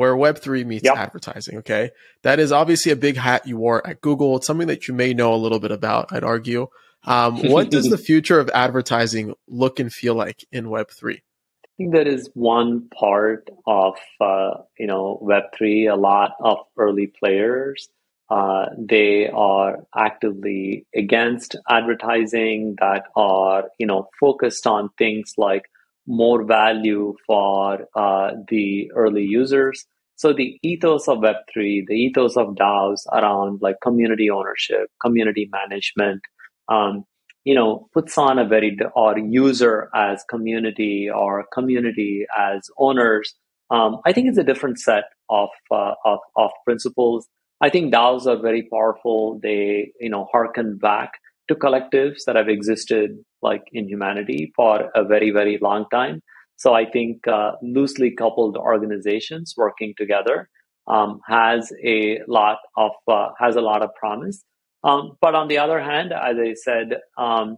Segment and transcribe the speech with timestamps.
[0.00, 0.96] where Web3 meets yep.
[0.96, 1.58] advertising.
[1.58, 1.90] Okay.
[2.22, 4.38] That is obviously a big hat you wore at Google.
[4.38, 6.68] It's something that you may know a little bit about, I'd argue.
[7.04, 11.16] Um, what does the future of advertising look and feel like in Web3?
[11.16, 15.92] I think that is one part of, uh, you know, Web3.
[15.92, 17.90] A lot of early players,
[18.30, 25.64] uh, they are actively against advertising that are, you know, focused on things like
[26.06, 29.84] more value for uh, the early users.
[30.16, 36.20] So the ethos of Web3, the ethos of DAOs around like community ownership, community management,
[36.68, 37.04] um,
[37.44, 43.34] you know, puts on a very, or user as community or community as owners.
[43.70, 47.26] Um, I think it's a different set of, uh, of, of principles.
[47.62, 49.40] I think DAOs are very powerful.
[49.42, 51.12] They, you know, harken back
[51.50, 53.10] to collectives that have existed
[53.42, 56.22] like in humanity for a very, very long time.
[56.56, 60.48] So I think uh, loosely coupled organizations working together
[60.86, 64.42] um, has a lot of uh, has a lot of promise.
[64.84, 67.56] Um, but on the other hand, as I said, um,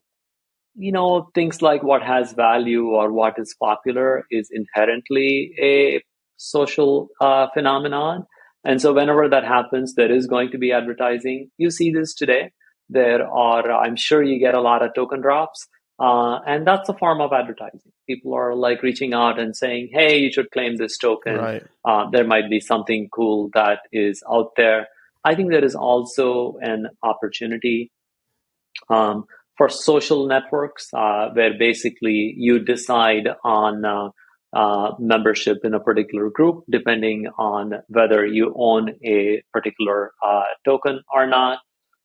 [0.75, 6.03] you know, things like what has value or what is popular is inherently a
[6.36, 8.25] social uh, phenomenon.
[8.64, 11.50] And so whenever that happens, there is going to be advertising.
[11.59, 12.53] You see this today.
[12.88, 15.66] There are, I'm sure you get a lot of token drops.
[15.98, 17.92] Uh, and that's a form of advertising.
[18.08, 21.36] People are like reaching out and saying, "Hey, you should claim this token.
[21.36, 21.62] Right.
[21.84, 24.88] Uh, there might be something cool that is out there."
[25.25, 27.92] I think there is also an opportunity
[28.88, 34.08] um, for social networks uh, where basically you decide on uh,
[34.53, 41.00] uh, membership in a particular group depending on whether you own a particular uh, token
[41.12, 41.58] or not.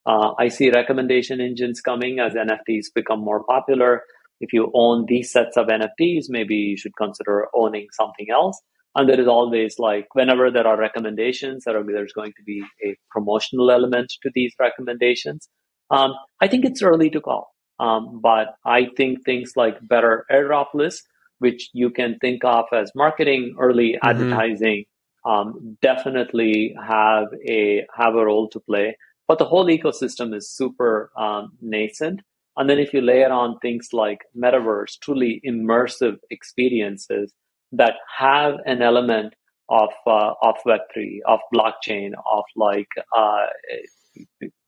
[0.08, 4.04] Uh, I see recommendation engines coming as NFTs become more popular.
[4.40, 8.62] If you own these sets of NFTs, maybe you should consider owning something else.
[8.96, 12.64] And there is always like, whenever there are recommendations, there are, there's going to be
[12.86, 15.50] a promotional element to these recommendations.
[15.92, 17.54] Um, I think it's early to call.
[17.80, 21.06] Um, but I think things like better airdrop lists,
[21.40, 24.10] which you can think of as marketing, early mm-hmm.
[24.10, 24.86] advertising,
[25.26, 28.96] um, definitely have a have a role to play.
[29.28, 32.22] But the whole ecosystem is super um, nascent.
[32.56, 37.34] And then if you layer on things like metaverse, truly immersive experiences
[37.72, 39.34] that have an element
[39.70, 43.48] of uh, of Web3, of blockchain, of like uh,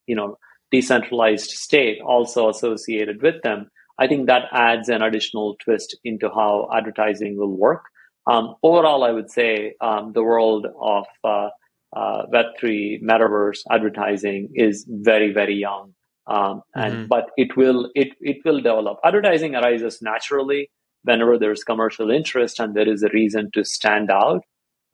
[0.06, 0.38] you know
[0.72, 6.70] decentralized state also associated with them, I think that adds an additional twist into how
[6.74, 7.84] advertising will work.
[8.28, 11.50] Um, overall, I would say um, the world of uh,
[11.96, 15.94] uh, Web3 metaverse advertising is very, very young.
[16.28, 17.06] Um, and mm-hmm.
[17.08, 19.00] but it will it it will develop.
[19.04, 20.70] Advertising arises naturally
[21.04, 24.44] whenever there's commercial interest and there is a reason to stand out.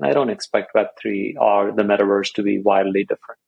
[0.02, 3.40] I don't expect Web3 or the metaverse to be wildly different.